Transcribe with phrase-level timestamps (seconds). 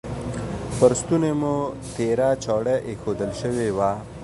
[0.77, 1.55] پر ستوني مو
[1.95, 3.91] تیره چاړه ایښودل شوې وه.